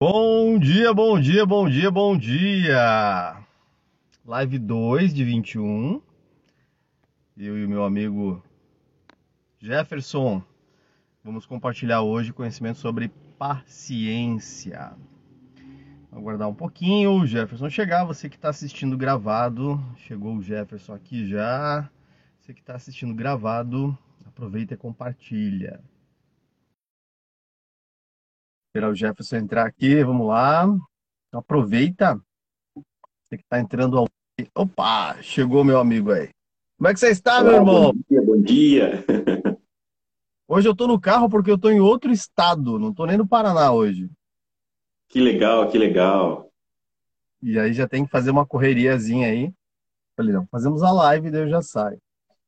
[0.00, 3.44] Bom dia, bom dia, bom dia, bom dia!
[4.24, 6.00] Live 2 de 21.
[7.36, 8.40] Eu e o meu amigo
[9.58, 10.40] Jefferson
[11.24, 14.92] vamos compartilhar hoje conhecimento sobre paciência.
[16.12, 18.04] Vou aguardar um pouquinho o Jefferson chegar.
[18.04, 21.90] Você que está assistindo gravado, chegou o Jefferson aqui já.
[22.38, 25.80] Você que está assistindo gravado, aproveita e compartilha.
[28.68, 30.68] Esperar o Jefferson entrar aqui, vamos lá.
[31.32, 32.20] Aproveita.
[33.24, 34.06] Você que está entrando ao.
[34.54, 36.28] Opa, chegou meu amigo aí.
[36.76, 37.92] Como é que você está, Olá, meu irmão?
[37.92, 39.04] Bom dia, bom dia.
[40.46, 43.26] Hoje eu estou no carro porque eu estou em outro estado, não estou nem no
[43.26, 44.10] Paraná hoje.
[45.08, 46.50] Que legal, que legal.
[47.42, 49.52] E aí já tem que fazer uma correriazinha aí.
[50.16, 51.98] Falei, não, fazemos a live e daí eu já saio.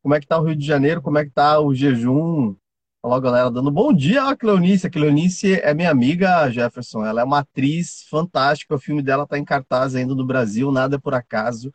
[0.02, 1.02] Como é que tá o Rio de Janeiro?
[1.02, 2.56] Como é que tá o jejum?
[3.02, 4.86] A galera dando bom dia a Cleonice.
[4.86, 7.02] A Cleonice é minha amiga, Jefferson.
[7.02, 8.74] Ela é uma atriz fantástica.
[8.74, 11.72] O filme dela está em cartaz ainda no Brasil, nada por acaso.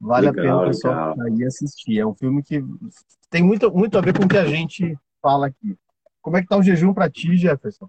[0.00, 1.98] Vale legal, a pena o pessoal ir assistir.
[1.98, 2.64] É um filme que
[3.28, 5.76] tem muito, muito a ver com o que a gente fala aqui.
[6.22, 7.88] Como é que tá o jejum para ti, Jefferson?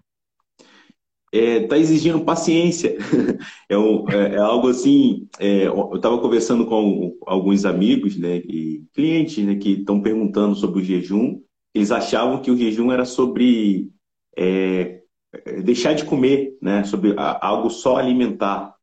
[1.32, 2.96] É, tá exigindo paciência.
[3.68, 5.26] É, um, é, é algo assim.
[5.38, 10.80] É, eu estava conversando com alguns amigos, né, e clientes, né, que estão perguntando sobre
[10.80, 11.40] o jejum.
[11.74, 13.90] Eles achavam que o jejum era sobre
[14.36, 15.02] é,
[15.62, 18.74] deixar de comer, né, sobre algo só alimentar.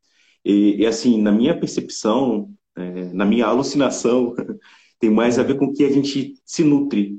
[0.44, 4.34] E, e assim, na minha percepção, é, na minha alucinação,
[4.98, 7.18] tem mais a ver com o que a gente se nutre,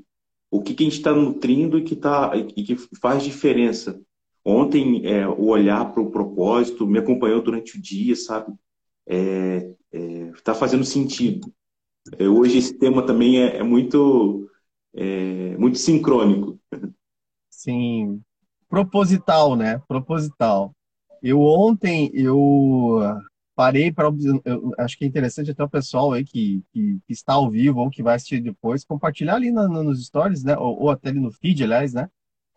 [0.51, 3.99] o que, que a gente está nutrindo e que, tá, e que faz diferença.
[4.45, 8.53] Ontem, é, o olhar para o propósito me acompanhou durante o dia, sabe?
[9.07, 11.51] Está é, é, tá fazendo sentido.
[12.19, 14.49] É, hoje, esse tema também é, é muito,
[14.95, 16.59] é, muito sincrônico.
[17.49, 18.21] Sim,
[18.69, 19.81] proposital, né?
[19.87, 20.73] Proposital.
[21.21, 22.99] Eu ontem, eu
[23.55, 24.09] parei para
[24.79, 27.89] acho que é interessante até o pessoal aí que, que, que, está ao vivo ou
[27.89, 30.57] que vai assistir depois compartilhar ali na, nos stories, né?
[30.57, 32.09] Ou, ou, até ali no feed, aliás, né?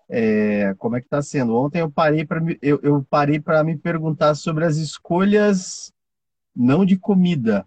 [0.09, 1.55] É, como é que está sendo?
[1.55, 5.93] Ontem eu parei para eu, eu parei para me perguntar sobre as escolhas
[6.55, 7.67] não de comida,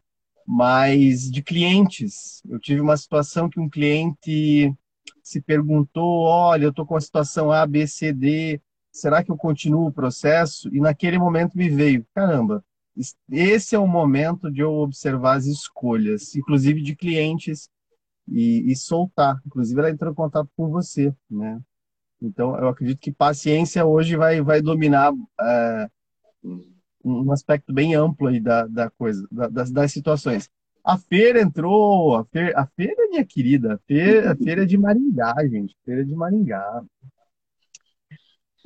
[0.52, 2.42] mas de clientes.
[2.50, 4.74] Eu tive uma situação que um cliente
[5.22, 8.59] se perguntou: olha, eu estou com a situação A, B, C, D,
[8.92, 10.68] será que eu continuo o processo?
[10.74, 12.66] E naquele momento me veio: caramba,
[13.30, 17.70] esse é o momento de eu observar as escolhas, inclusive de clientes,
[18.28, 19.40] e, e soltar.
[19.46, 21.62] Inclusive, ela entrou em contato com você, né?
[22.20, 25.90] Então, eu acredito que paciência hoje vai, vai dominar é,
[27.04, 30.50] um aspecto bem amplo aí da, da coisa, da, das, das situações.
[30.84, 35.36] A feira entrou, a feira, a feira minha querida, a feira, a feira de Maringá,
[35.50, 36.82] gente, feira de Maringá.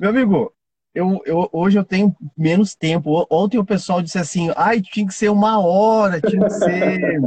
[0.00, 0.52] Meu amigo,
[0.94, 3.26] eu, eu, hoje eu tenho menos tempo.
[3.28, 7.20] Ontem o pessoal disse assim, ai, tinha que ser uma hora, tinha que ser,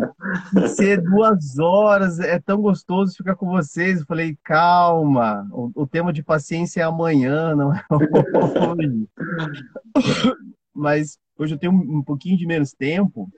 [0.49, 3.99] tinha que ser duas horas, é tão gostoso ficar com vocês.
[3.99, 9.07] Eu falei, calma, o, o tema de paciência é amanhã, não é hoje.
[10.77, 13.29] Mas hoje eu tenho um, pouquinho de menos tempo,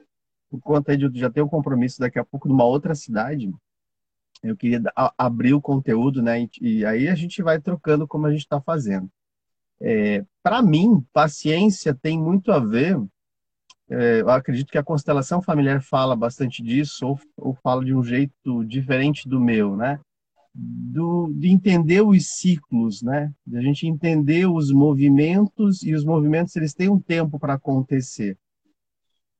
[0.49, 3.49] por conta de já ter um compromisso daqui a pouco numa outra cidade.
[4.43, 4.81] Eu queria
[5.17, 6.41] abrir o conteúdo, né?
[6.41, 9.09] E, e aí a gente vai trocando como a gente está fazendo.
[9.81, 12.97] É, Para mim, paciência tem muito a ver.
[13.89, 18.03] É, eu acredito que a constelação familiar fala bastante disso, ou, ou fala de um
[18.03, 19.99] jeito diferente do meu, né?
[20.61, 23.31] Do, de entender os ciclos, né?
[23.47, 28.37] De a gente entender os movimentos e os movimentos eles têm um tempo para acontecer.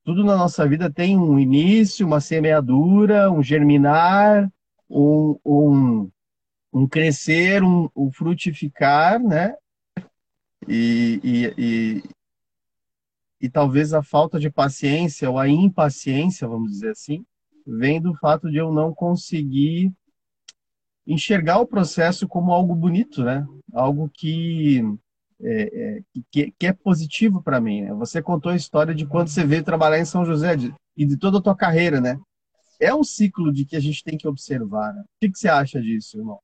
[0.06, 4.50] Tudo na nossa vida tem um início, uma semeadura, um germinar,
[4.90, 6.12] um, um,
[6.72, 9.54] um crescer, um, um frutificar, né?
[10.68, 12.04] E, e, e,
[13.42, 17.26] e talvez a falta de paciência ou a impaciência, vamos dizer assim,
[17.68, 19.92] vem do fato de eu não conseguir
[21.10, 23.46] enxergar o processo como algo bonito, né?
[23.74, 24.84] Algo que
[25.42, 27.82] é, é, que, que, é positivo para mim.
[27.82, 27.94] Né?
[27.96, 31.18] Você contou a história de quando você veio trabalhar em São José de, e de
[31.18, 32.20] toda a tua carreira, né?
[32.80, 34.94] É um ciclo de que a gente tem que observar.
[34.94, 35.02] Né?
[35.02, 36.40] O que, que você acha disso, irmão?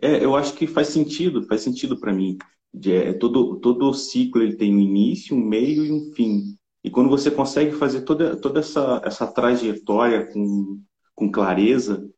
[0.00, 2.38] É, eu acho que faz sentido, faz sentido para mim.
[2.86, 6.56] É, todo, todo ciclo ele tem um início, um meio e um fim.
[6.82, 10.80] E quando você consegue fazer toda, toda essa, essa trajetória com,
[11.14, 12.08] com clareza,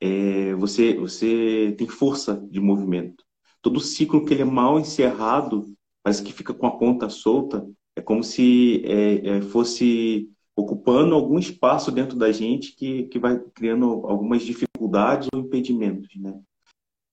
[0.00, 3.24] é, você, você tem força de movimento.
[3.62, 5.72] Todo ciclo que ele é mal encerrado,
[6.04, 7.66] mas que fica com a ponta solta,
[7.96, 13.38] é como se é, é, fosse ocupando algum espaço dentro da gente que, que vai
[13.54, 16.40] criando algumas dificuldades ou impedimentos, né?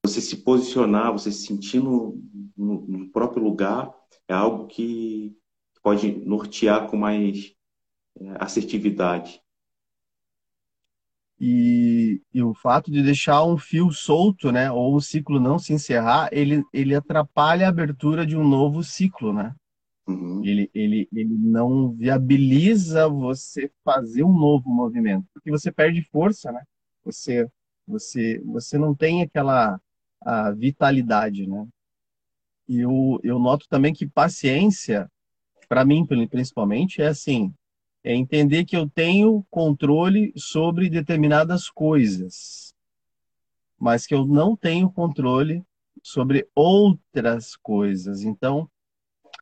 [0.06, 2.22] você se posicionar, você se sentir no,
[2.56, 3.92] no, no próprio lugar
[4.28, 5.36] é algo que
[5.82, 7.56] pode nortear com mais
[8.20, 9.42] é, assertividade.
[11.40, 15.74] E, e, o fato de deixar um fio solto, né, ou o ciclo não se
[15.74, 19.54] encerrar, ele, ele atrapalha a abertura de um novo ciclo, né?
[20.08, 20.44] Uhum.
[20.44, 26.62] Ele, ele, ele não viabiliza você fazer um novo movimento, porque você perde força, né?
[27.04, 27.50] Você,
[27.88, 29.80] você, você não tem aquela
[30.26, 31.68] a vitalidade, né?
[32.68, 35.10] E eu, eu noto também que paciência,
[35.68, 37.54] para mim principalmente, é assim,
[38.04, 42.74] é entender que eu tenho controle sobre determinadas coisas,
[43.80, 45.64] mas que eu não tenho controle
[46.02, 48.24] sobre outras coisas.
[48.24, 48.70] Então,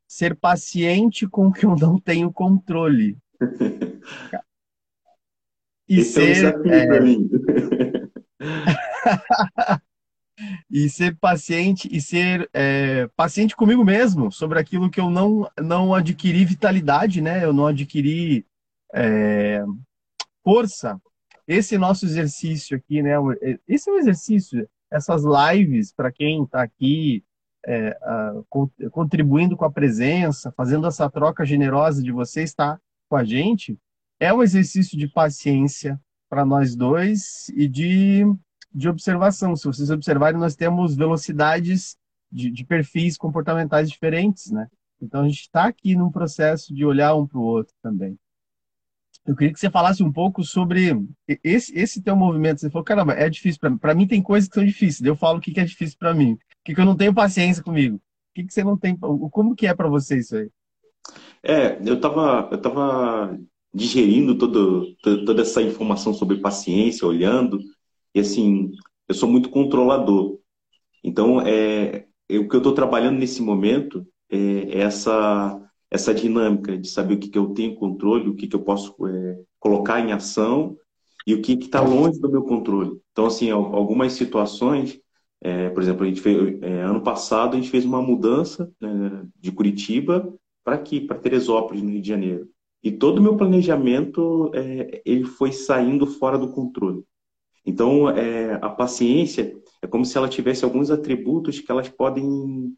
[0.07, 3.17] ser paciente com o que eu não tenho controle.
[5.89, 7.01] E Esse ser, é é...
[10.71, 15.93] e ser paciente e ser é, paciente comigo mesmo sobre aquilo que eu não não
[15.93, 17.43] adquiri vitalidade, né?
[17.43, 18.45] Eu não adquiri
[18.93, 19.63] é,
[20.43, 20.99] força.
[21.47, 23.11] Esse nosso exercício aqui, né?
[23.67, 24.67] Esse é um exercício.
[24.89, 27.23] Essas lives para quem está aqui
[27.65, 27.97] é,
[28.91, 32.79] contribuindo com a presença, fazendo essa troca generosa de você estar
[33.09, 33.77] com a gente,
[34.19, 35.99] é um exercício de paciência
[36.29, 38.25] para nós dois e de
[38.73, 39.55] de observação.
[39.55, 41.97] Se vocês observarem, nós temos velocidades
[42.31, 44.67] de, de perfis comportamentais diferentes, né?
[45.01, 48.17] Então a gente está aqui num processo de olhar um para o outro também.
[49.25, 50.97] Eu queria que você falasse um pouco sobre
[51.43, 52.59] esse, esse teu movimento.
[52.59, 53.77] Você falou, caramba, é difícil para mim.
[53.77, 55.05] Para mim tem coisas que são difíceis.
[55.05, 56.33] Eu falo o que, que é difícil para mim.
[56.33, 57.97] O que, que eu não tenho paciência comigo.
[57.97, 58.01] O
[58.33, 58.97] que, que você não tem.
[58.97, 60.49] Como que é para você isso aí?
[61.43, 63.37] É, eu estava eu tava
[63.73, 67.59] digerindo todo, toda essa informação sobre paciência, olhando,
[68.13, 68.71] e assim,
[69.07, 70.39] eu sou muito controlador.
[71.03, 75.59] Então, é, é o que eu estou trabalhando nesse momento é, é, essa,
[75.91, 78.95] essa dinâmica de saber o que, que eu tenho controle, o que, que eu posso
[79.05, 80.77] é, colocar em ação
[81.27, 82.97] e o que está longe do meu controle.
[83.11, 84.99] Então, assim, algumas situações,
[85.41, 89.25] é, por exemplo, a gente fez, é, ano passado a gente fez uma mudança né,
[89.37, 90.33] de Curitiba
[90.63, 92.47] para aqui, para Teresópolis, no Rio de Janeiro.
[92.81, 94.51] E todo o meu planejamento
[95.05, 97.03] ele foi saindo fora do controle.
[97.63, 98.05] Então,
[98.59, 102.75] a paciência é como se ela tivesse alguns atributos que elas podem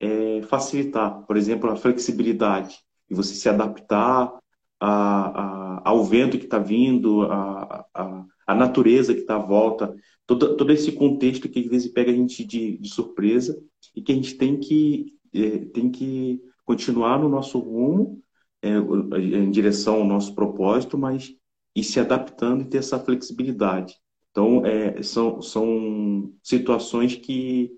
[0.00, 1.24] é, facilitar.
[1.26, 4.32] Por exemplo, a flexibilidade, e você se adaptar
[4.80, 9.94] a, a, ao vento que está vindo, a, a, natureza que está à volta,
[10.26, 13.62] todo, todo esse contexto que às vezes pega a gente de, de surpresa
[13.94, 18.20] e que a gente tem que, é, tem que continuar no nosso rumo,
[18.62, 18.76] é,
[19.18, 21.32] em direção ao nosso propósito, mas
[21.74, 23.94] ir se adaptando e ter essa flexibilidade.
[24.30, 27.72] Então, é, são, são situações que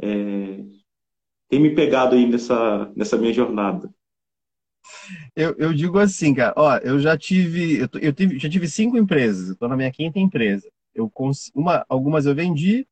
[0.00, 0.64] é,
[1.50, 3.92] têm me pegado aí nessa, nessa minha jornada.
[5.34, 8.96] Eu, eu digo assim, cara, ó, eu já tive, eu, eu tive, já tive cinco
[8.96, 10.66] empresas, estou na minha quinta empresa.
[10.94, 11.10] Eu
[11.54, 12.86] uma, algumas eu vendi,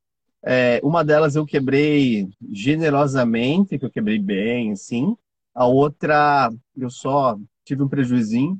[0.44, 5.16] é, uma delas eu quebrei generosamente, que eu quebrei bem, assim.
[5.54, 8.58] A outra eu só tive um prejuízo.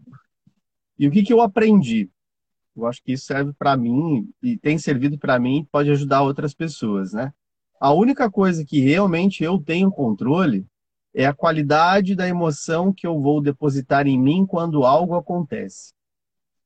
[0.99, 2.09] E o que, que eu aprendi?
[2.77, 6.55] Eu acho que isso serve para mim e tem servido para mim, pode ajudar outras
[6.55, 7.33] pessoas, né?
[7.81, 10.67] A única coisa que realmente eu tenho controle
[11.15, 15.93] é a qualidade da emoção que eu vou depositar em mim quando algo acontece.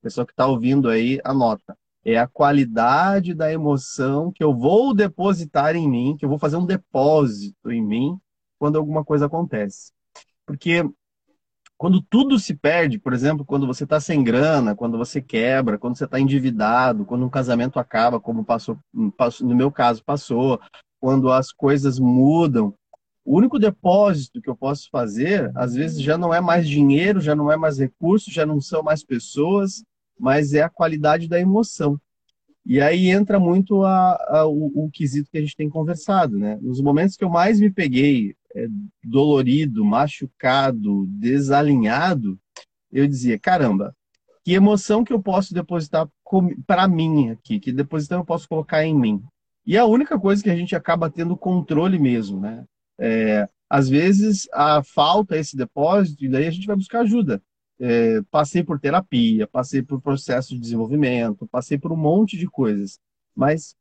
[0.00, 1.76] Pessoa que está ouvindo aí, anota.
[2.04, 6.56] É a qualidade da emoção que eu vou depositar em mim, que eu vou fazer
[6.56, 8.18] um depósito em mim
[8.58, 9.92] quando alguma coisa acontece.
[10.44, 10.84] Porque
[11.76, 15.96] quando tudo se perde, por exemplo, quando você está sem grana, quando você quebra, quando
[15.96, 18.78] você está endividado, quando um casamento acaba, como passou,
[19.16, 20.60] passou, no meu caso passou,
[21.02, 22.73] quando as coisas mudam,
[23.25, 27.35] o único depósito que eu posso fazer, às vezes, já não é mais dinheiro, já
[27.35, 29.82] não é mais recurso, já não são mais pessoas,
[30.16, 32.00] mas é a qualidade da emoção.
[32.64, 36.56] E aí entra muito a, a, o, o, quesito que a gente tem conversado, né?
[36.62, 38.68] Nos momentos que eu mais me peguei é,
[39.02, 42.38] dolorido, machucado, desalinhado,
[42.92, 43.92] eu dizia, caramba,
[44.44, 46.09] que emoção que eu posso depositar
[46.64, 49.21] para mim aqui, que deposição eu posso colocar em mim.
[49.64, 52.64] E a única coisa que a gente acaba tendo controle mesmo, né?
[52.99, 57.42] É, às vezes a falta esse depósito e daí a gente vai buscar ajuda.
[57.81, 63.00] É, passei por terapia, passei por processo de desenvolvimento, passei por um monte de coisas,
[63.35, 63.75] mas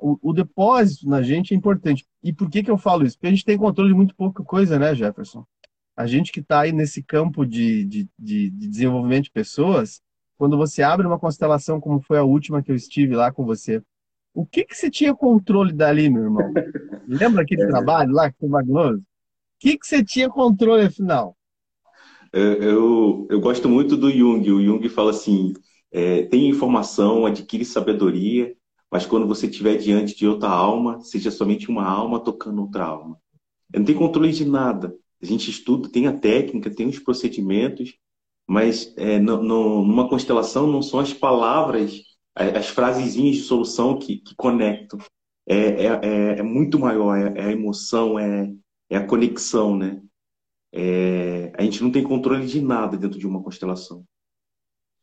[0.00, 2.04] o, o, depósito na gente é importante.
[2.22, 3.16] E por que, que eu falo isso?
[3.16, 5.44] Porque a gente tem controle de muito pouca coisa, né, Jefferson?
[5.96, 10.00] A gente que está aí nesse campo de, de, de, de, desenvolvimento de pessoas,
[10.36, 13.82] quando você abre uma constelação como foi a última que eu estive lá com você,
[14.34, 16.52] o que, que você tinha controle dali, meu irmão?
[17.06, 17.66] Lembra aquele é.
[17.68, 19.02] trabalho lá que foi magnoso?
[19.62, 21.36] que, que você tinha controle afinal?
[22.32, 24.50] Eu, eu, eu, gosto muito do Jung.
[24.50, 25.52] O Jung fala assim:
[25.92, 28.56] é, tem informação, adquire sabedoria,
[28.90, 33.16] mas quando você estiver diante de outra alma, seja somente uma alma tocando outra alma.
[33.72, 34.92] Eu não tem controle de nada.
[35.22, 37.94] A gente estuda, tem a técnica, tem os procedimentos,
[38.44, 42.02] mas é, no, no, numa constelação não são as palavras,
[42.34, 44.98] as frasezinhas de solução que, que conectam.
[45.46, 48.52] É, é, é, é muito maior, é, é, a emoção, é,
[48.88, 50.00] é a conexão, né?
[50.72, 54.04] É, a gente não tem controle de nada dentro de uma constelação.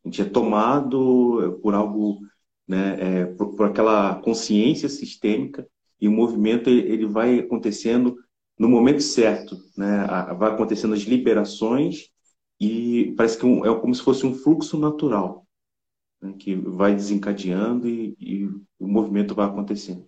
[0.03, 2.21] A gente é tomado por algo,
[2.67, 5.67] né, é, por, por, aquela consciência sistêmica
[6.00, 8.17] e o movimento ele vai acontecendo
[8.57, 10.05] no momento certo, né?
[10.38, 12.09] Vai acontecendo as liberações
[12.59, 15.45] e parece que é como se fosse um fluxo natural
[16.22, 18.46] né, que vai desencadeando e, e,
[18.80, 20.06] o movimento vai acontecendo.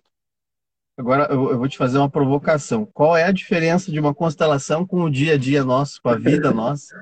[0.96, 2.86] Agora eu, eu, vou te fazer uma provocação.
[2.86, 6.16] Qual é a diferença de uma constelação com o dia a dia nosso, com a
[6.16, 6.94] vida nossa?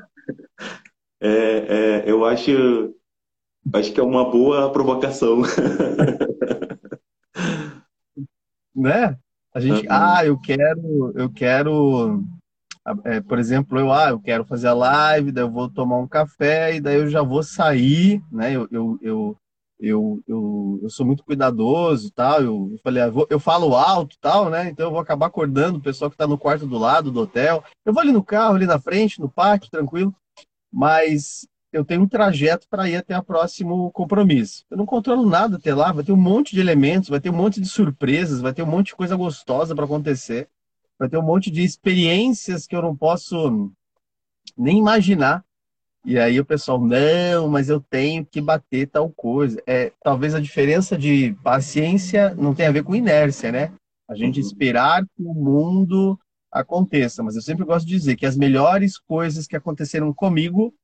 [1.21, 2.95] É, é, eu acho,
[3.75, 5.43] acho que é uma boa provocação.
[8.75, 9.19] né?
[9.53, 9.93] A gente, uhum.
[9.93, 12.25] ah, eu quero, eu quero
[13.05, 16.09] é, por exemplo, eu, ah, eu quero fazer a live, daí eu vou tomar um
[16.09, 18.53] café e daí eu já vou sair, né?
[18.55, 19.37] Eu, eu, eu,
[19.79, 22.41] eu, eu, eu sou muito cuidadoso tal.
[22.43, 24.69] Eu, eu falei, ah, vou, eu falo alto tal, né?
[24.71, 27.63] Então eu vou acabar acordando o pessoal que está no quarto do lado do hotel.
[27.85, 30.15] Eu vou ali no carro, ali na frente, no pátio, tranquilo.
[30.73, 34.65] Mas eu tenho um trajeto para ir até o próximo compromisso.
[34.71, 37.37] Eu não controlo nada até lá, vai ter um monte de elementos, vai ter um
[37.37, 40.49] monte de surpresas, vai ter um monte de coisa gostosa para acontecer
[41.01, 43.73] vai ter um monte de experiências que eu não posso
[44.55, 45.43] nem imaginar.
[46.05, 49.63] E aí o pessoal, não, mas eu tenho que bater tal coisa.
[49.67, 53.73] É, talvez a diferença de paciência não tenha a ver com inércia, né?
[54.07, 54.47] A gente uhum.
[54.47, 56.21] esperar que o mundo
[56.53, 57.23] aconteça.
[57.23, 60.75] Mas eu sempre gosto de dizer que as melhores coisas que aconteceram comigo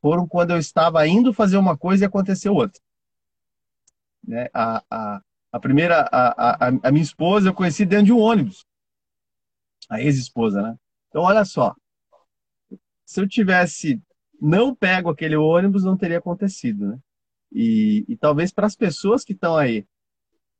[0.00, 2.80] foram quando eu estava indo fazer uma coisa e aconteceu outra.
[4.24, 4.48] Né?
[4.54, 5.20] A, a,
[5.50, 8.64] a primeira, a, a, a minha esposa eu conheci dentro de um ônibus
[9.88, 10.76] a ex-esposa, né?
[11.08, 11.74] Então, olha só.
[13.04, 14.02] Se eu tivesse
[14.40, 16.98] não pego aquele ônibus, não teria acontecido, né?
[17.52, 19.86] E, e talvez para as pessoas que estão aí,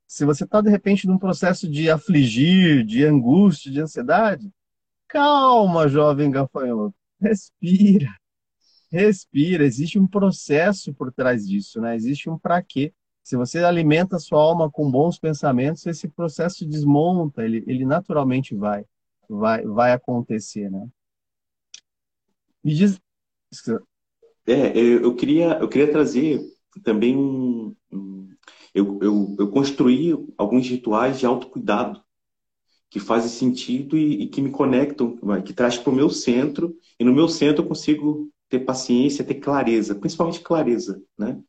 [0.06, 4.50] se você está de repente num processo de afligir, de angústia, de ansiedade,
[5.08, 8.14] calma, jovem gafanhoto, respira,
[8.90, 9.64] respira.
[9.64, 11.96] Existe um processo por trás disso, né?
[11.96, 12.94] Existe um para quê.
[13.22, 18.54] Se você alimenta a sua alma com bons pensamentos, esse processo desmonta, ele, ele naturalmente
[18.54, 18.84] vai
[19.28, 20.88] vai, vai acontecer, né?
[22.62, 23.00] Me diz...
[24.46, 26.40] É, eu queria, eu queria trazer
[26.84, 27.74] também um
[28.76, 32.02] eu, eu, eu construí alguns rituais de autocuidado
[32.90, 37.04] que fazem sentido e, e que me conectam, que traz para o meu centro, e
[37.04, 41.40] no meu centro eu consigo ter paciência, ter clareza, principalmente clareza, né?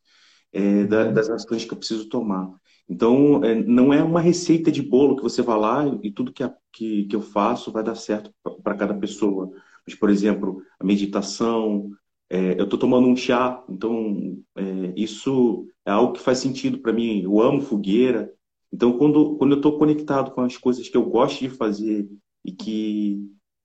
[0.54, 2.52] É, das ações que eu preciso tomar.
[2.90, 6.42] Então, é, não é uma receita de bolo que você vai lá e tudo que,
[6.44, 8.32] a, que, que eu faço vai dar certo
[8.64, 9.52] para cada pessoa.
[9.86, 11.90] Mas, por exemplo, a meditação,
[12.30, 16.94] é, eu estou tomando um chá, então é, isso é algo que faz sentido para
[16.94, 17.22] mim.
[17.24, 18.34] Eu amo fogueira.
[18.72, 22.08] Então, quando, quando eu estou conectado com as coisas que eu gosto de fazer
[22.44, 23.22] e que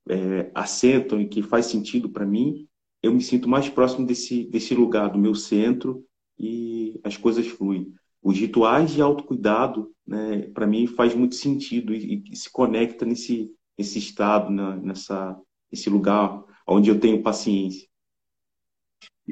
[0.09, 2.67] é, assentam e que faz sentido para mim,
[3.03, 6.05] eu me sinto mais próximo desse, desse lugar, do meu centro,
[6.39, 12.23] e as coisas fluem os rituais de autocuidado, né, para mim faz muito sentido e,
[12.31, 15.37] e, se conecta nesse, nesse estado, nessa,
[15.71, 17.89] nesse lugar onde eu tenho paciência.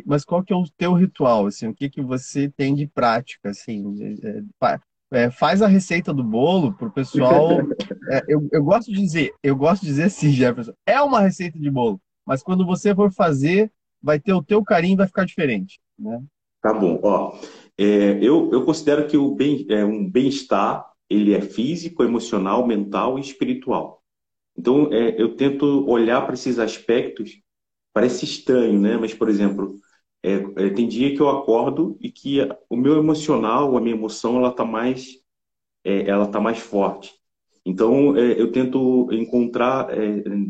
[0.04, 3.50] Mas qual que é o teu ritual, assim, o que que você tem de prática,
[3.50, 4.78] assim, é,
[5.12, 7.58] é, faz a receita do bolo para o pessoal.
[8.12, 11.56] É, eu, eu gosto de dizer, eu gosto de dizer sim, Jefferson, é uma receita
[11.56, 13.70] de bolo, mas quando você for fazer,
[14.02, 16.20] vai ter o teu carinho, vai ficar diferente, né?
[16.60, 17.38] Tá bom, ó.
[17.78, 23.18] É, eu, eu considero que o bem, é, um bem-estar ele é físico, emocional, mental
[23.18, 24.02] e espiritual.
[24.56, 27.40] Então, é, eu tento olhar para esses aspectos.
[27.92, 28.96] Parece estranho, né?
[28.98, 29.76] Mas, por exemplo,
[30.22, 32.38] é, é, tem dia que eu acordo e que
[32.68, 35.18] o meu emocional, a minha emoção, ela está mais,
[35.84, 37.12] é, ela tá mais forte.
[37.64, 39.88] Então, eu tento encontrar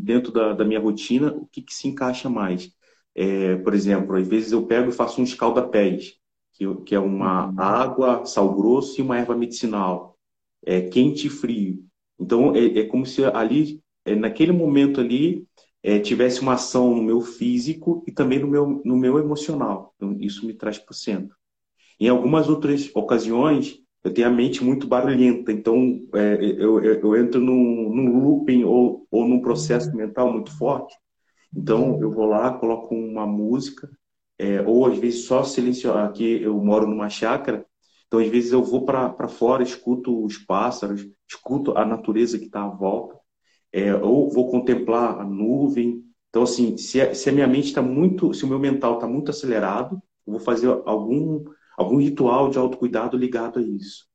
[0.01, 2.71] dentro da, da, minha rotina o que, que se encaixa mais.
[3.63, 6.21] Por exemplo, às vezes eu pego e faço um escalda-pés
[6.53, 7.55] que, que é uma uhum.
[7.57, 10.17] água, sal grosso e uma erva medicinal,
[10.63, 11.83] é, quente e frio.
[12.19, 15.47] Então, é, é como se ali, é, naquele momento ali,
[15.81, 19.93] é, tivesse uma ação no meu físico e também no meu, no meu emocional.
[19.95, 21.35] Então, isso me traz para o centro.
[21.99, 27.15] Em algumas outras ocasiões, eu tenho a mente muito barulhenta, então é, eu, eu, eu,
[27.15, 30.95] entro num, num looping ou, ou num processo mental muito forte.
[31.55, 33.89] Então eu vou lá, coloco uma música,
[34.37, 36.05] é, ou às vezes só silenciar.
[36.05, 37.65] Aqui eu moro numa chácara,
[38.07, 42.63] então às vezes eu vou para fora, escuto os pássaros, escuto a natureza que está
[42.63, 43.17] à volta,
[43.71, 46.03] é, ou vou contemplar a nuvem.
[46.29, 49.07] Então assim, se a, se a minha mente está muito, se o meu mental está
[49.07, 51.43] muito acelerado, eu vou fazer algum
[51.77, 54.05] algum ritual de autocuidado ligado a isso.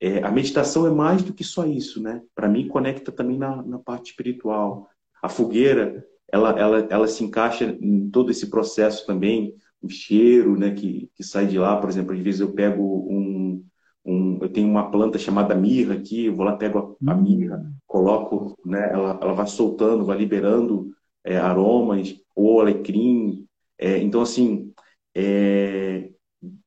[0.00, 2.22] É, a meditação é mais do que só isso, né?
[2.34, 4.88] Para mim, conecta também na, na, parte espiritual.
[5.22, 10.72] A fogueira, ela, ela, ela se encaixa em todo esse processo também, o cheiro, né,
[10.72, 11.76] que, que sai de lá.
[11.76, 13.64] Por exemplo, às vezes eu pego um,
[14.04, 17.22] um eu tenho uma planta chamada mirra aqui, eu vou lá pego a, a hum.
[17.22, 20.90] mirra, coloco, né, ela, ela vai soltando, vai liberando
[21.22, 23.46] é, aromas, ou alecrim.
[23.78, 24.72] É, então, assim,
[25.14, 26.10] é,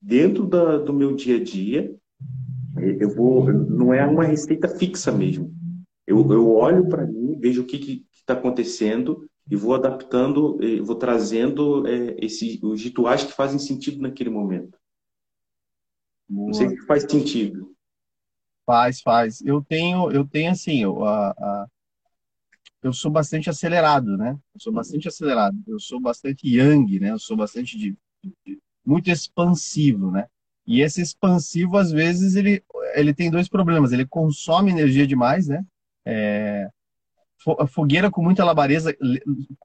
[0.02, 1.94] dentro da, do meu dia a dia,
[3.02, 5.52] eu vou, não é uma receita fixa mesmo.
[6.06, 11.88] Eu, eu olho para mim, vejo o que está acontecendo e vou adaptando, vou trazendo
[11.88, 14.78] é, esse, os rituais que fazem sentido naquele momento.
[16.28, 16.48] Boa.
[16.48, 17.74] Não sei se faz sentido.
[18.66, 19.42] Faz, faz.
[19.42, 21.68] Eu tenho, eu tenho assim, eu, a, a,
[22.84, 24.38] eu sou bastante acelerado, né?
[24.54, 25.58] Eu sou bastante acelerado.
[25.66, 27.12] Eu sou bastante yang, né?
[27.12, 27.98] Eu sou bastante de,
[28.46, 30.28] de muito expansivo, né?
[30.66, 32.62] E esse expansivo, às vezes, ele,
[32.94, 33.94] ele tem dois problemas.
[33.94, 35.66] Ele consome energia demais, né?
[36.06, 36.70] É,
[37.68, 38.96] fogueira com muita labareda,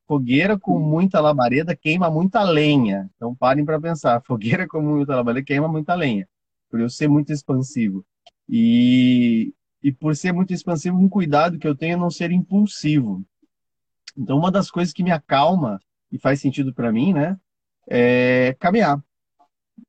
[0.06, 3.10] fogueira com muita labareda queima muita lenha.
[3.16, 6.28] Então parem para pensar, fogueira com muita labareda queima muita lenha.
[6.70, 8.04] Por eu ser muito expansivo.
[8.48, 9.52] E,
[9.82, 13.24] e por ser muito expansivo, um cuidado que eu tenho é não ser impulsivo.
[14.16, 17.38] Então uma das coisas que me acalma e faz sentido para mim, né,
[17.88, 19.02] é caminhar.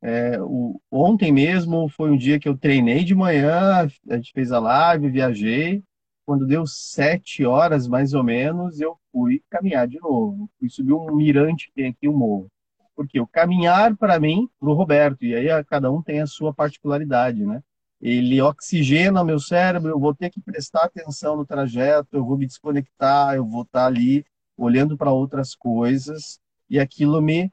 [0.02, 4.52] É, o, ontem mesmo foi um dia que eu treinei de manhã, a gente fez
[4.52, 5.84] a live, viajei.
[6.25, 10.50] Quando deu sete horas, mais ou menos, eu fui caminhar de novo.
[10.60, 12.48] Fui subir um mirante que tem aqui, o um morro.
[12.96, 16.53] Porque o caminhar, para mim, para o Roberto, e aí cada um tem a sua
[16.53, 17.62] particularidade, né?
[18.01, 22.46] Ele oxigena meu cérebro, eu vou ter que prestar atenção no trajeto, eu vou me
[22.46, 24.25] desconectar, eu vou estar ali
[24.57, 27.51] olhando para outras coisas, e aquilo me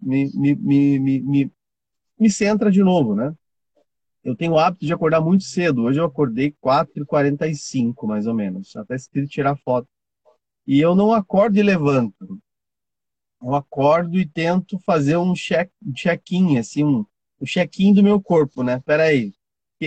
[0.00, 1.52] me, me, me, me,
[2.18, 3.34] me centra de novo, né?
[4.24, 5.84] Eu tenho o hábito de acordar muito cedo.
[5.84, 8.74] Hoje eu acordei 4h45, mais ou menos.
[8.76, 9.88] Até esqueci tirar foto.
[10.66, 12.38] E eu não acordo e levanto.
[13.42, 16.22] Eu acordo e tento fazer um check-in, check
[16.58, 17.06] assim, um,
[17.40, 18.82] um check-in do meu corpo, né?
[18.84, 19.32] Peraí,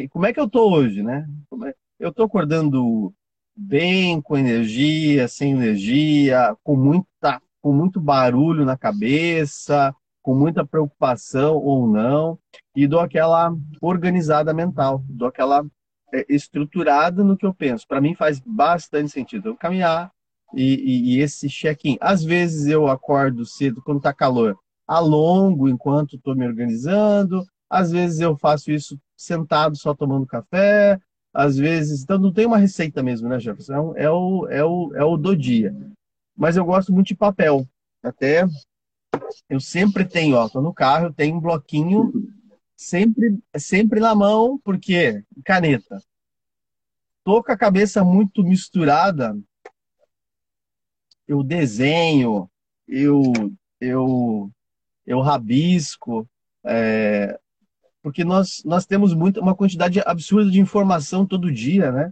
[0.10, 1.28] como é que eu tô hoje, né?
[1.68, 1.76] É...
[2.00, 3.14] Eu tô acordando
[3.56, 11.58] bem, com energia, sem energia, com muita, com muito barulho na cabeça, com muita preocupação
[11.58, 12.40] ou não,
[12.76, 15.66] e dou aquela organizada mental, dou aquela
[16.14, 17.88] é, estruturada no que eu penso.
[17.88, 20.12] Para mim faz bastante sentido eu caminhar
[20.54, 21.98] e, e, e esse check-in.
[22.00, 24.58] Às vezes eu acordo cedo quando está calor,
[24.88, 27.46] alongo enquanto estou me organizando.
[27.70, 31.00] Às vezes eu faço isso sentado só tomando café.
[31.34, 33.94] Às vezes, então não tem uma receita mesmo, né, Jefferson?
[33.96, 35.74] É o, é o, é o do dia.
[36.36, 37.66] Mas eu gosto muito de papel.
[38.04, 38.46] Até
[39.50, 42.12] eu sempre tenho, ó, tô no carro, eu tenho um bloquinho
[42.82, 46.02] sempre, sempre na mão, porque caneta.
[47.24, 49.38] Tô com a cabeça muito misturada,
[51.28, 52.50] eu desenho,
[52.88, 53.22] eu,
[53.80, 54.52] eu,
[55.06, 56.28] eu rabisco,
[56.66, 57.40] é,
[58.02, 62.12] porque nós, nós temos muito, uma quantidade absurda de informação todo dia, né?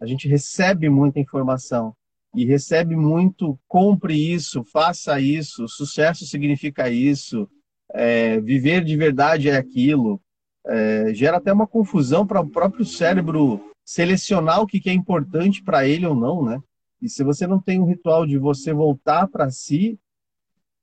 [0.00, 1.94] A gente recebe muita informação
[2.34, 7.48] e recebe muito, compre isso, faça isso, sucesso significa isso,
[7.92, 10.20] é, viver de verdade é aquilo,
[10.66, 15.62] é, gera até uma confusão para o próprio cérebro selecionar o que, que é importante
[15.62, 16.60] para ele ou não, né?
[17.00, 19.98] E se você não tem um ritual de você voltar para si,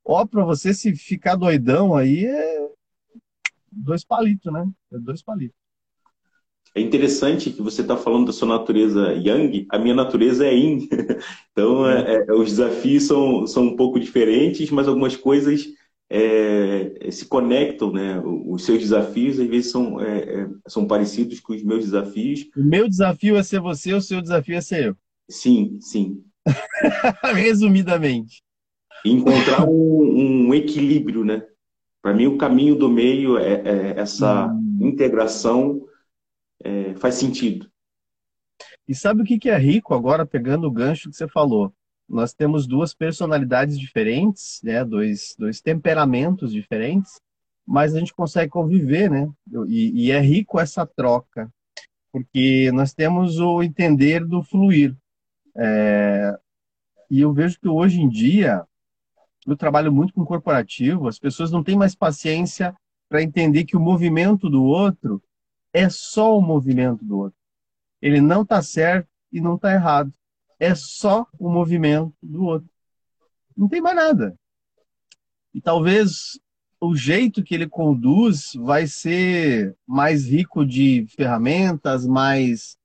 [0.03, 2.69] ó, para você se ficar doidão aí é
[3.71, 4.67] dois palitos, né?
[4.91, 5.65] É dois palitos.
[6.73, 10.89] É interessante que você está falando da sua natureza yang, a minha natureza é yin.
[11.51, 15.65] Então, é, é, os desafios são, são um pouco diferentes, mas algumas coisas
[16.09, 18.21] é, se conectam, né?
[18.23, 22.47] Os seus desafios às vezes são, é, é, são parecidos com os meus desafios.
[22.55, 24.97] O meu desafio é ser você, o seu desafio é ser eu.
[25.29, 26.23] Sim, sim.
[27.33, 28.43] Resumidamente.
[29.03, 31.45] Encontrar um, um equilíbrio, né?
[32.01, 34.77] Para mim, o caminho do meio é, é essa hum.
[34.81, 35.81] integração
[36.63, 37.69] é, faz sentido.
[38.87, 41.73] E sabe o que é rico agora, pegando o gancho que você falou?
[42.07, 44.85] Nós temos duas personalidades diferentes, né?
[44.85, 47.19] dois, dois temperamentos diferentes,
[47.65, 49.27] mas a gente consegue conviver, né?
[49.67, 51.51] E, e é rico essa troca,
[52.11, 54.95] porque nós temos o entender do fluir.
[55.57, 56.37] É,
[57.09, 58.63] e eu vejo que hoje em dia,
[59.47, 62.75] eu trabalho muito com corporativo, as pessoas não têm mais paciência
[63.09, 65.21] para entender que o movimento do outro
[65.73, 67.39] é só o movimento do outro.
[68.01, 70.11] Ele não está certo e não está errado.
[70.59, 72.69] É só o movimento do outro.
[73.55, 74.37] Não tem mais nada.
[75.53, 76.39] E talvez
[76.79, 82.77] o jeito que ele conduz vai ser mais rico de ferramentas, mais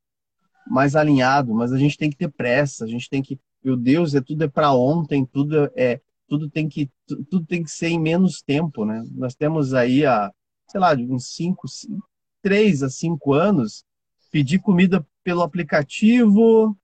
[0.66, 4.14] mais alinhado, mas a gente tem que ter pressa, a gente tem que, meu Deus,
[4.14, 6.88] é tudo é para ontem, tudo é tudo tem que
[7.28, 9.02] tudo tem que ser em menos tempo, né?
[9.10, 10.30] Nós temos aí a,
[10.68, 11.66] sei lá, uns cinco,
[12.40, 13.84] três a cinco anos,
[14.30, 16.76] pedir comida pelo aplicativo,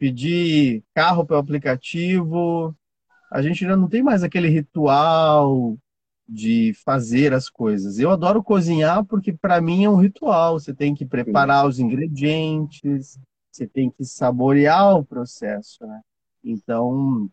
[0.00, 2.74] pedir carro pelo aplicativo,
[3.30, 5.76] a gente já não tem mais aquele ritual
[6.26, 7.98] de fazer as coisas.
[7.98, 10.58] Eu adoro cozinhar porque para mim é um ritual.
[10.58, 13.18] Você tem que preparar os ingredientes,
[13.52, 16.00] você tem que saborear o processo, né?
[16.42, 17.28] Então,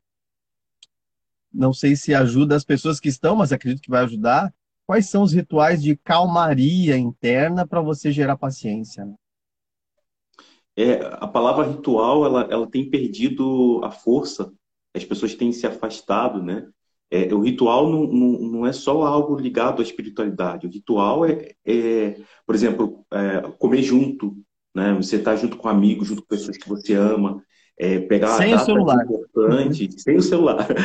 [1.54, 4.54] não sei se ajuda as pessoas que estão, mas acredito que vai ajudar.
[4.86, 9.06] Quais são os rituais de calmaria interna para você gerar paciência?
[9.06, 9.16] Né?
[10.78, 14.54] É, a palavra ritual ela, ela tem perdido a força.
[14.96, 16.68] As pessoas têm se afastado, né?
[17.10, 20.68] É, o ritual não, não, não, é só algo ligado à espiritualidade.
[20.68, 24.38] O ritual é, é por exemplo, é, comer junto,
[24.76, 24.94] né?
[24.96, 27.44] Você está junto com amigos, junto com pessoas que você ama,
[27.78, 29.04] é, pegar sem a o celular.
[29.04, 30.68] importante, sem o celular.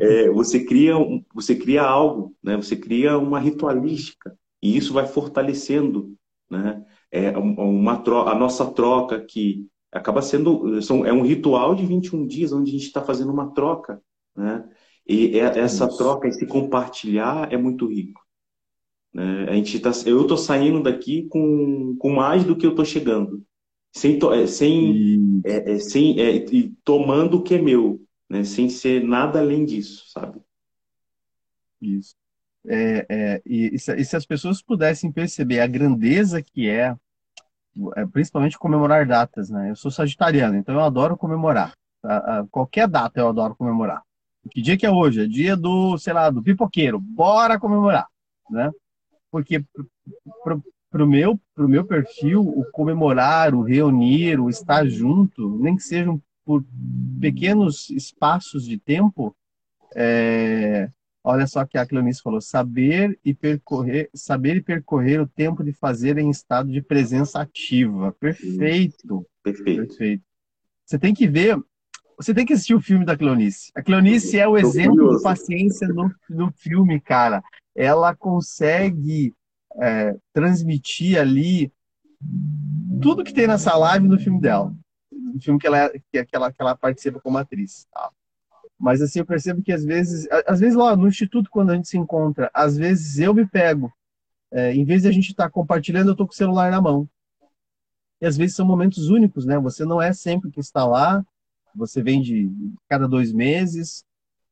[0.00, 2.56] É, você cria um, você cria algo, né?
[2.56, 6.14] Você cria uma ritualística e isso vai fortalecendo,
[6.50, 6.84] né?
[7.10, 12.26] É uma troca, a nossa troca que acaba sendo são, é um ritual de 21
[12.26, 14.00] dias onde a gente está fazendo uma troca,
[14.36, 14.68] né?
[15.06, 15.96] E é, essa Isso.
[15.96, 18.24] troca, esse compartilhar é muito rico.
[19.12, 19.48] Né?
[19.48, 23.44] A gente tá, eu estou saindo daqui com, com mais do que eu estou chegando.
[23.92, 28.44] Sem, é, sem, é, é, sem é, e tomando o que é meu, né?
[28.44, 30.40] sem ser nada além disso, sabe?
[31.80, 32.19] Isso.
[32.66, 36.94] É, é, e, e, se, as pessoas pudessem perceber a grandeza que é,
[38.12, 39.70] principalmente comemorar datas, né?
[39.70, 41.72] Eu sou sagitariano, então eu adoro comemorar.
[42.50, 44.02] qualquer data eu adoro comemorar.
[44.50, 45.22] Que dia que é hoje?
[45.22, 46.98] É dia do, sei lá, do pipoqueiro.
[46.98, 48.06] Bora comemorar,
[48.50, 48.70] né?
[49.30, 49.64] Porque
[50.42, 55.82] pro, pro meu, pro meu perfil, o comemorar, o reunir, o estar junto, nem que
[55.82, 56.64] sejam por
[57.20, 59.36] pequenos espaços de tempo,
[59.94, 60.90] é,
[61.22, 65.72] olha só que a Cleonice falou, saber e percorrer, saber e percorrer o tempo de
[65.72, 68.12] fazer em estado de presença ativa.
[68.12, 69.26] Perfeito.
[69.42, 69.88] Perfeito.
[69.88, 70.24] Perfeito.
[70.84, 71.58] Você tem que ver
[72.20, 73.72] você tem que assistir o filme da Cleonice.
[73.74, 77.42] A Cleonice é o exemplo de paciência no, no filme, cara.
[77.74, 79.34] Ela consegue
[79.80, 81.72] é, transmitir ali
[83.00, 84.74] tudo que tem nessa live no filme dela.
[85.10, 87.86] No filme que ela, que, que ela, que ela participa como atriz.
[87.90, 88.10] Tá?
[88.80, 91.88] Mas assim, eu percebo que às vezes, às vezes lá no instituto, quando a gente
[91.88, 93.92] se encontra, às vezes eu me pego.
[94.50, 96.80] É, em vez de a gente estar tá compartilhando, eu estou com o celular na
[96.80, 97.06] mão.
[98.20, 99.58] E às vezes são momentos únicos, né?
[99.58, 101.24] Você não é sempre que está lá,
[101.74, 102.50] você vem de
[102.88, 104.04] cada dois meses,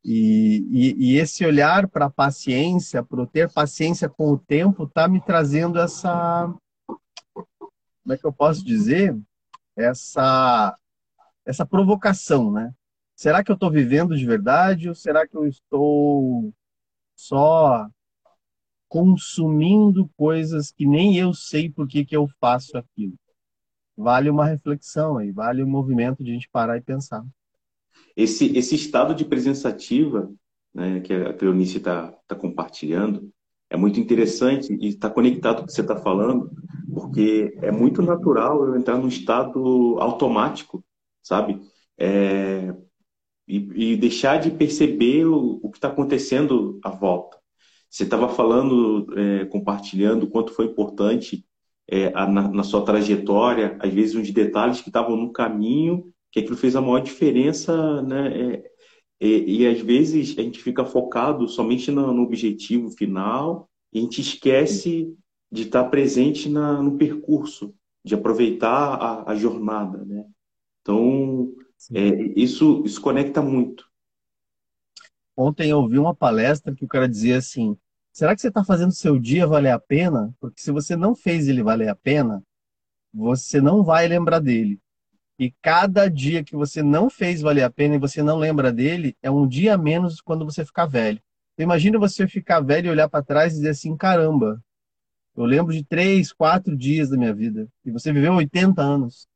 [0.04, 5.08] e, e, e esse olhar para a paciência, para ter paciência com o tempo, está
[5.08, 6.52] me trazendo essa.
[7.34, 9.18] Como é que eu posso dizer?
[9.76, 10.76] Essa,
[11.44, 12.72] essa provocação, né?
[13.18, 16.54] Será que eu estou vivendo de verdade ou será que eu estou
[17.16, 17.88] só
[18.88, 23.18] consumindo coisas que nem eu sei por que, que eu faço aquilo?
[23.98, 27.26] vale uma reflexão aí, vale um movimento de a gente parar e pensar.
[28.16, 30.30] Esse, esse estado de presença ativa
[30.72, 33.28] né, que a Cleonice está tá compartilhando
[33.68, 36.50] é muito interessante e está conectado com o que você está falando,
[36.94, 40.82] porque é muito natural eu entrar num estado automático,
[41.20, 41.60] sabe?
[41.98, 42.72] É,
[43.48, 47.38] e, e, deixar de perceber o, o que está acontecendo à volta.
[47.88, 51.44] Você estava falando, é, compartilhando quanto foi importante
[51.88, 56.56] é, na, na, sua trajetória, às vezes uns detalhes que estavam no caminho, que aquilo
[56.56, 58.54] fez a maior diferença, né?
[58.56, 58.70] É,
[59.20, 64.02] e, e, às vezes a gente fica focado somente no, no, objetivo final e a
[64.02, 65.12] gente esquece
[65.50, 70.24] de estar presente na, no percurso, de aproveitar a, a jornada, né?
[70.82, 71.52] Então,
[71.94, 73.86] é, isso, isso conecta muito.
[75.36, 77.78] Ontem eu ouvi uma palestra que o cara dizia assim,
[78.18, 80.34] Será que você está fazendo seu dia valer a pena?
[80.40, 82.42] Porque se você não fez ele valer a pena,
[83.14, 84.80] você não vai lembrar dele.
[85.38, 89.16] E cada dia que você não fez valer a pena e você não lembra dele,
[89.22, 91.22] é um dia a menos quando você ficar velho.
[91.56, 94.60] Imagina você ficar velho e olhar para trás e dizer assim: caramba,
[95.36, 99.28] eu lembro de três, quatro dias da minha vida e você viveu 80 anos.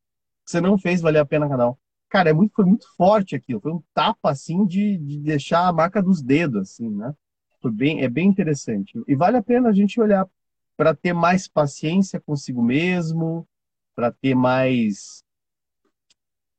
[0.45, 1.77] Você não fez valer a pena cada um.
[2.13, 3.59] Cara, é muito, foi muito forte aquilo.
[3.59, 7.15] Foi um tapa assim de, de deixar a marca dos dedos, assim, né?
[7.63, 9.03] Foi bem, é bem interessante.
[9.09, 10.29] E vale a pena a gente olhar
[10.77, 13.49] para ter mais paciência consigo mesmo,
[13.97, 15.25] para ter mais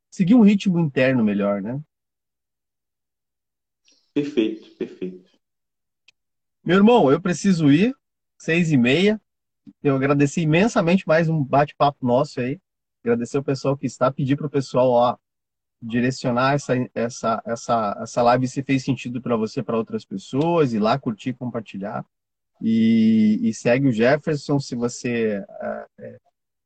[0.09, 1.79] seguir um ritmo interno melhor, né?
[4.11, 5.29] Perfeito, perfeito.
[6.65, 7.95] Meu irmão, eu preciso ir,
[8.39, 9.21] seis e meia.
[9.83, 12.59] Eu agradeci imensamente mais um bate-papo nosso aí.
[13.03, 15.17] Agradecer o pessoal que está, pedir para o pessoal ó,
[15.85, 20.79] direcionar essa, essa, essa, essa live se fez sentido para você, para outras pessoas, ir
[20.79, 22.05] lá curtir, compartilhar.
[22.61, 26.19] E, e segue o Jefferson se você é, é,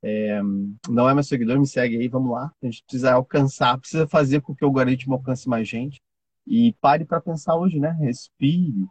[0.03, 0.41] é
[0.87, 2.53] não é meu seguidor, me segue aí, vamos lá.
[2.61, 5.99] A gente precisa alcançar, precisa fazer com que o algoritmo alcance mais gente.
[6.45, 7.91] E pare para pensar hoje, né?
[7.99, 8.85] Respire.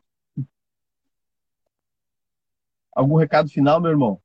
[2.93, 4.21] Algum recado final, meu irmão?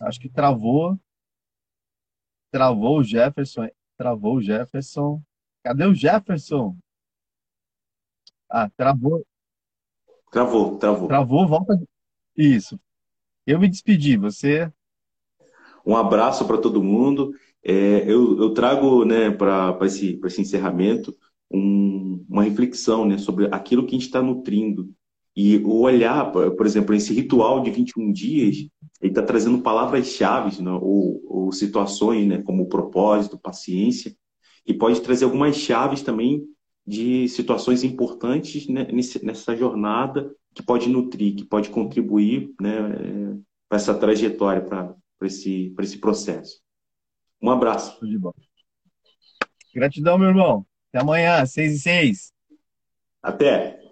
[0.00, 0.98] Acho que travou.
[2.50, 3.68] Travou o Jefferson.
[3.96, 5.22] Travou o Jefferson.
[5.64, 6.76] Cadê o Jefferson?
[8.48, 9.26] Ah, travou.
[10.30, 11.08] Travou, travou.
[11.08, 11.80] Travou, volta.
[12.36, 12.78] Isso.
[13.46, 14.16] Eu me despedi.
[14.16, 14.70] Você.
[15.84, 17.32] Um abraço para todo mundo.
[17.62, 21.16] É, eu, eu, trago né, para esse, esse encerramento
[21.50, 24.94] um, uma reflexão né, sobre aquilo que a gente está nutrindo.
[25.36, 28.56] E o olhar, por exemplo, esse ritual de 21 dias,
[29.02, 34.16] ele está trazendo palavras-chave né, ou, ou, situações, né, como propósito, paciência,
[34.66, 36.42] e pode trazer algumas chaves também
[36.86, 38.86] de situações importantes né,
[39.22, 43.36] nessa jornada que pode nutrir, que pode contribuir né,
[43.68, 46.60] para essa trajetória, para esse, esse processo.
[47.42, 47.98] Um abraço.
[49.74, 50.66] Gratidão, meu irmão.
[50.88, 52.32] Até amanhã, seis e seis.
[53.22, 53.85] Até.